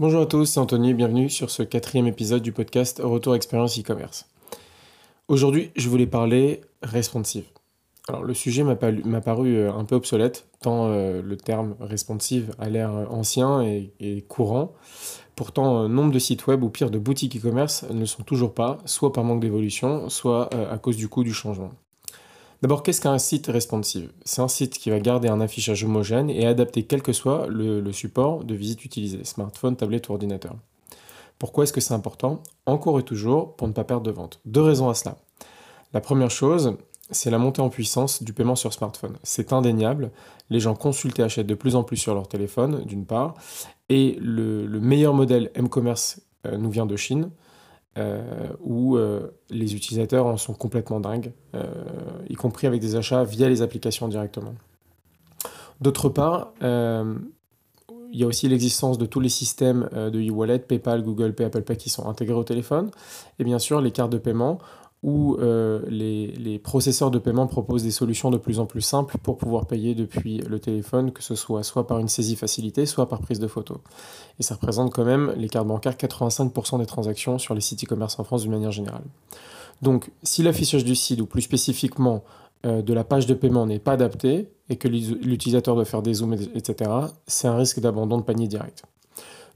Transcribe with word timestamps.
Bonjour 0.00 0.22
à 0.22 0.26
tous, 0.26 0.44
c'est 0.44 0.60
Anthony, 0.60 0.94
bienvenue 0.94 1.28
sur 1.28 1.50
ce 1.50 1.64
quatrième 1.64 2.06
épisode 2.06 2.40
du 2.40 2.52
podcast 2.52 3.00
Retour 3.02 3.34
Expérience 3.34 3.76
e-commerce. 3.80 4.28
Aujourd'hui, 5.26 5.72
je 5.74 5.88
voulais 5.88 6.06
parler 6.06 6.60
responsive. 6.84 7.42
Alors, 8.06 8.22
le 8.22 8.32
sujet 8.32 8.62
m'a 8.62 8.76
paru 8.76 9.56
euh, 9.56 9.72
un 9.72 9.84
peu 9.84 9.96
obsolète, 9.96 10.46
tant 10.60 10.86
euh, 10.86 11.20
le 11.20 11.36
terme 11.36 11.74
responsive 11.80 12.54
a 12.60 12.68
l'air 12.68 12.94
euh, 12.94 13.06
ancien 13.06 13.60
et, 13.60 14.24
courant. 14.28 14.72
Pourtant, 15.34 15.88
nombre 15.88 16.12
de 16.12 16.20
sites 16.20 16.46
web 16.46 16.62
ou 16.62 16.68
pire 16.68 16.92
de 16.92 16.98
boutiques 17.00 17.36
e-commerce 17.36 17.84
ne 17.90 18.04
sont 18.04 18.22
toujours 18.22 18.54
pas, 18.54 18.78
soit 18.84 19.12
par 19.12 19.24
manque 19.24 19.40
d'évolution, 19.40 20.08
soit 20.10 20.48
à 20.54 20.78
cause 20.78 20.96
du 20.96 21.08
coût 21.08 21.24
du 21.24 21.34
changement. 21.34 21.72
D'abord, 22.60 22.82
qu'est-ce 22.82 23.00
qu'un 23.00 23.18
site 23.18 23.46
responsive? 23.46 24.10
C'est 24.24 24.42
un 24.42 24.48
site 24.48 24.78
qui 24.78 24.90
va 24.90 24.98
garder 24.98 25.28
un 25.28 25.40
affichage 25.40 25.84
homogène 25.84 26.28
et 26.28 26.44
adapté 26.44 26.82
quel 26.82 27.02
que 27.02 27.12
soit 27.12 27.46
le, 27.46 27.92
support 27.92 28.42
de 28.42 28.54
visite 28.54 28.84
utilisé, 28.84 29.22
smartphone, 29.22 29.76
tablette 29.76 30.08
ou 30.08 30.12
ordinateur. 30.12 30.56
Pourquoi 31.38 31.64
est-ce 31.64 31.72
que 31.72 31.80
c'est 31.80 31.94
important? 31.94 32.42
Encore 32.66 32.98
et 32.98 33.04
toujours 33.04 33.54
pour 33.54 33.68
ne 33.68 33.72
pas 33.72 33.84
perdre 33.84 34.02
de 34.02 34.10
vente. 34.10 34.40
Deux 34.44 34.62
raisons 34.62 34.88
à 34.88 34.94
cela. 34.94 35.16
La 35.92 36.00
première 36.00 36.32
chose, 36.32 36.76
c'est 37.12 37.30
la 37.30 37.38
montée 37.38 37.62
en 37.62 37.68
puissance 37.68 38.24
du 38.24 38.32
paiement 38.32 38.56
sur 38.56 38.72
smartphone. 38.72 39.16
C'est 39.22 39.52
indéniable. 39.52 40.10
Les 40.50 40.58
gens 40.58 40.74
consultent 40.74 41.20
et 41.20 41.22
achètent 41.22 41.46
de 41.46 41.54
plus 41.54 41.76
en 41.76 41.84
plus 41.84 41.96
sur 41.96 42.12
leur 42.12 42.26
téléphone, 42.26 42.84
d'une 42.84 43.06
part. 43.06 43.34
Et 43.88 44.18
le, 44.20 44.66
meilleur 44.80 45.14
modèle 45.14 45.52
m-commerce 45.54 46.20
euh, 46.46 46.56
nous 46.56 46.70
vient 46.70 46.86
de 46.86 46.96
Chine. 46.96 47.30
Euh, 47.98 48.22
où 48.60 48.96
euh, 48.96 49.28
les 49.50 49.74
utilisateurs 49.74 50.26
en 50.26 50.36
sont 50.36 50.54
complètement 50.54 51.00
dingues, 51.00 51.32
euh, 51.54 51.64
y 52.28 52.34
compris 52.34 52.68
avec 52.68 52.80
des 52.80 52.94
achats 52.94 53.24
via 53.24 53.48
les 53.48 53.60
applications 53.60 54.06
directement. 54.06 54.54
D'autre 55.80 56.08
part, 56.08 56.52
il 56.60 58.18
y 58.18 58.24
a 58.24 58.26
aussi 58.26 58.48
l'existence 58.48 58.98
de 58.98 59.06
tous 59.06 59.20
les 59.20 59.28
systèmes 59.28 59.88
de 59.92 60.20
e-wallet, 60.20 60.58
PayPal, 60.60 61.02
Google 61.02 61.34
Pay, 61.34 61.46
Apple 61.46 61.62
Pay 61.62 61.76
qui 61.76 61.90
sont 61.90 62.08
intégrés 62.08 62.34
au 62.34 62.44
téléphone, 62.44 62.90
et 63.38 63.44
bien 63.44 63.58
sûr 63.58 63.80
les 63.80 63.90
cartes 63.90 64.10
de 64.10 64.18
paiement 64.18 64.58
où 65.02 65.36
euh, 65.36 65.82
les, 65.88 66.58
processeurs 66.58 67.10
de 67.10 67.18
paiement 67.18 67.46
proposent 67.46 67.84
des 67.84 67.90
solutions 67.90 68.30
de 68.30 68.36
plus 68.36 68.58
en 68.58 68.66
plus 68.66 68.80
simples 68.80 69.16
pour 69.18 69.38
pouvoir 69.38 69.66
payer 69.66 69.94
depuis 69.94 70.38
le 70.38 70.58
téléphone, 70.58 71.12
que 71.12 71.22
ce 71.22 71.34
soit 71.34 71.62
soit 71.62 71.86
par 71.86 71.98
une 71.98 72.08
saisie 72.08 72.34
facilitée, 72.34 72.84
soit 72.84 73.08
par 73.08 73.20
prise 73.20 73.38
de 73.38 73.46
photo. 73.46 73.80
Et 74.40 74.42
ça 74.42 74.54
représente 74.54 74.92
quand 74.92 75.04
même 75.04 75.32
les 75.36 75.48
cartes 75.48 75.68
bancaires 75.68 75.94
85% 75.94 76.78
des 76.78 76.86
transactions 76.86 77.38
sur 77.38 77.54
les 77.54 77.60
sites 77.60 77.84
e-commerce 77.84 78.18
en 78.18 78.24
France 78.24 78.42
d'une 78.42 78.50
manière 78.50 78.72
générale. 78.72 79.04
Donc 79.82 80.10
si 80.24 80.42
l'affichage 80.42 80.84
du 80.84 80.96
site, 80.96 81.20
ou 81.20 81.26
plus 81.26 81.42
spécifiquement 81.42 82.24
euh, 82.66 82.82
de 82.82 82.92
la 82.92 83.04
page 83.04 83.26
de 83.26 83.34
paiement 83.34 83.66
n'est 83.66 83.78
pas 83.78 83.92
adapté, 83.92 84.50
et 84.68 84.76
que 84.76 84.88
l'utilisateur 84.88 85.74
doit 85.74 85.84
faire 85.84 86.02
des 86.02 86.14
zooms, 86.14 86.34
etc., 86.34 86.90
c'est 87.26 87.48
un 87.48 87.56
risque 87.56 87.80
d'abandon 87.80 88.18
de 88.18 88.22
panier 88.22 88.48
direct. 88.48 88.82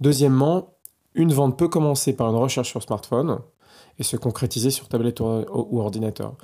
Deuxièmement, 0.00 0.74
une 1.14 1.32
vente 1.32 1.58
peut 1.58 1.68
commencer 1.68 2.12
par 2.14 2.28
une 2.28 2.36
recherche 2.36 2.70
sur 2.70 2.82
smartphone, 2.82 3.38
et 3.98 4.02
se 4.02 4.16
concrétiser 4.16 4.70
sur 4.70 4.88
tablette 4.88 5.20
ou, 5.20 5.80
ordinateur. 5.80 6.34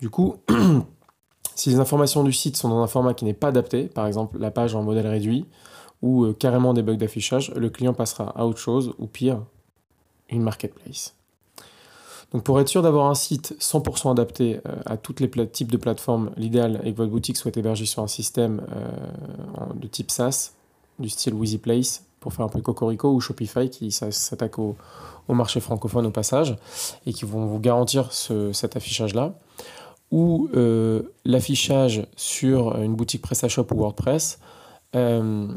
Du 0.00 0.10
coup, 0.10 0.36
si 1.54 1.70
les 1.70 1.78
informations 1.78 2.24
du 2.24 2.32
site 2.32 2.56
sont 2.56 2.68
dans 2.68 2.82
un 2.82 2.86
format 2.86 3.14
qui 3.14 3.24
n'est 3.24 3.34
pas 3.34 3.48
adapté, 3.48 3.84
par 3.84 4.06
exemple 4.06 4.38
la 4.38 4.50
page 4.50 4.74
en 4.74 4.82
modèle 4.82 5.06
réduit, 5.06 5.46
ou 6.02 6.24
euh, 6.24 6.32
carrément 6.32 6.74
des 6.74 6.82
bugs 6.82 6.96
d'affichage, 6.96 7.52
le 7.54 7.70
client 7.70 7.94
passera 7.94 8.24
à 8.36 8.44
autre 8.44 8.58
chose, 8.58 8.94
ou 8.98 9.06
pire, 9.06 9.42
une 10.28 10.42
marketplace. 10.42 11.14
Donc 12.32 12.42
pour 12.42 12.58
être 12.60 12.68
sûr 12.68 12.82
d'avoir 12.82 13.08
un 13.08 13.14
site 13.14 13.54
100% 13.60 14.10
adapté 14.10 14.60
euh, 14.66 14.74
à 14.86 14.96
tous 14.96 15.14
les 15.20 15.48
types 15.48 15.70
de 15.70 15.76
plateformes, 15.76 16.32
l'idéal 16.36 16.80
est 16.84 16.92
que 16.92 16.96
votre 16.96 17.12
boutique 17.12 17.36
soit 17.36 17.56
hébergée 17.56 17.86
sur 17.86 18.02
un 18.02 18.08
système 18.08 18.66
euh, 18.74 19.72
de 19.76 19.86
type 19.86 20.10
SaaS, 20.10 20.52
du 20.98 21.08
style 21.08 21.34
Place, 21.60 22.04
pour 22.24 22.32
faire 22.32 22.46
un 22.46 22.48
peu 22.48 22.62
Cocorico, 22.62 23.12
ou 23.12 23.20
Shopify 23.20 23.68
qui 23.68 23.92
s'attaque 23.92 24.58
au, 24.58 24.76
marché 25.28 25.60
francophone 25.60 26.06
au 26.06 26.10
passage, 26.10 26.56
et 27.04 27.12
qui 27.12 27.26
vont 27.26 27.44
vous 27.44 27.60
garantir 27.60 28.10
cet 28.12 28.76
affichage-là, 28.76 29.34
ou 30.10 30.48
euh, 30.54 31.02
l'affichage 31.26 32.06
sur 32.16 32.80
une 32.80 32.94
boutique 32.94 33.20
PrestaShop 33.20 33.66
ou 33.72 33.80
WordPress. 33.80 34.38
Euh, 34.96 35.48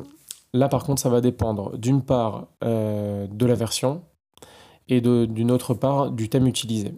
là, 0.54 0.68
par 0.68 0.84
contre, 0.84 1.02
ça 1.02 1.08
va 1.08 1.22
dépendre 1.22 1.78
d'une 1.78 2.02
part 2.02 2.48
euh, 2.66 3.28
de 3.32 3.46
la 3.46 3.56
version 3.56 4.02
et 4.90 5.00
d'une 5.00 5.52
autre 5.52 5.74
part 5.74 6.12
du 6.12 6.28
thème 6.28 6.48
utilisé. 6.48 6.96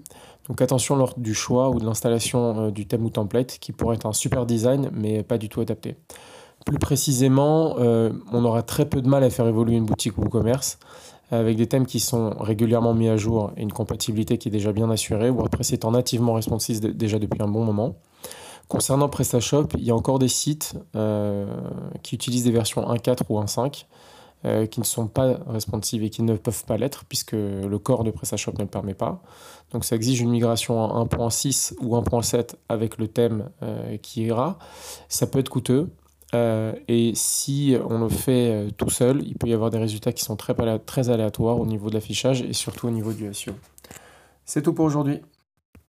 Donc 0.48 0.64
attention 0.64 0.96
lors 0.96 1.14
du 1.20 1.36
choix 1.36 1.70
ou 1.70 1.80
de 1.80 1.86
l'installation 1.86 2.72
du 2.72 2.88
thème 2.88 3.06
ou 3.06 3.12
template 3.12 3.60
qui 3.60 3.72
pourrait 3.72 3.98
être 3.98 4.08
un 4.08 4.14
super 4.14 4.48
design 4.48 4.90
mais 4.94 5.22
pas 5.22 5.38
du 5.38 5.48
tout 5.48 5.62
adapté. 5.62 5.96
Plus 6.66 6.78
précisément, 6.78 7.78
on 7.78 8.46
aura 8.46 8.64
très 8.64 8.88
peu 8.88 9.02
de 9.02 9.08
mal 9.08 9.24
à 9.24 9.30
faire 9.30 9.48
évoluer 9.48 9.76
une 9.76 9.86
boutique 9.86 10.18
ou 10.18 10.26
e-commerce 10.26 10.78
avec 11.32 11.58
des 11.58 11.68
thèmes 11.68 11.86
qui 11.86 12.00
sont 12.00 12.32
régulièrement 12.40 12.94
mis 12.94 13.08
à 13.08 13.18
jour 13.18 13.52
et 13.56 13.62
une 13.62 13.72
compatibilité 13.72 14.38
qui 14.38 14.50
est 14.50 14.52
déjà 14.52 14.72
bien 14.72 14.90
assurée. 14.90 15.30
WordPress 15.30 15.74
étant 15.74 15.92
nativement 15.92 16.34
responsive 16.34 16.80
déjà 16.96 17.20
depuis 17.20 17.42
un 17.42 17.48
bon 17.48 17.64
moment. 17.64 17.96
Concernant 18.68 19.10
PrestaShop, 19.10 19.70
il 19.78 19.84
y 19.84 19.92
a 19.92 19.96
encore 19.96 20.20
des 20.20 20.28
sites 20.28 20.76
euh, 20.96 21.48
qui 22.04 22.16
utilisent 22.16 22.44
des 22.44 22.52
versions 22.52 22.82
1.4 22.82 23.22
ou 23.30 23.40
1.5 23.40 23.86
euh, 24.46 24.68
qui 24.68 24.80
ne 24.80 24.86
sont 24.86 25.08
pas 25.08 25.40
responsives 25.48 26.04
et 26.04 26.10
qui 26.10 26.22
ne 26.22 26.36
peuvent 26.36 26.64
pas 26.66 26.78
l'être 26.78 27.06
puisque 27.06 27.34
le 27.34 27.78
corps 27.78 28.04
de 28.04 28.12
PrestaShop 28.12 28.54
ne 28.54 28.64
le 28.64 28.68
permet 28.68 28.94
pas. 28.94 29.22
Donc 29.72 29.86
ça 29.86 29.96
exige 29.96 30.22
une 30.22 30.30
migration 30.30 30.80
en 30.80 31.06
1.6 31.06 31.74
ou 31.82 31.96
1.7 31.96 32.56
avec 32.70 32.98
le 32.98 33.08
thème 33.08 33.50
euh, 33.64 33.98
qui 33.98 34.24
ira. 34.24 34.58
Ça 35.10 35.28
peut 35.28 35.40
être 35.40 35.50
coûteux. 35.50 35.90
Euh, 36.36 36.74
et 36.88 37.14
si 37.16 37.76
on 37.90 38.00
le 38.00 38.10
fait 38.10 38.52
euh, 38.52 38.70
tout 38.76 38.90
seul, 38.90 39.24
il 39.26 39.36
peut 39.36 39.48
y 39.48 39.54
avoir 39.54 39.72
des 39.72 39.80
résultats 39.80 40.12
qui 40.12 40.24
sont 40.24 40.36
très, 40.36 40.54
très 40.86 41.10
aléatoires 41.10 41.60
au 41.60 41.66
niveau 41.66 41.90
de 41.90 41.96
l'affichage 41.96 42.42
et 42.42 42.54
surtout 42.54 42.88
au 42.88 42.92
niveau 42.92 43.14
du 43.14 43.34
SEO. 43.34 43.54
C'est 44.46 44.62
tout 44.62 44.74
pour 44.74 44.86
aujourd'hui. 44.86 45.22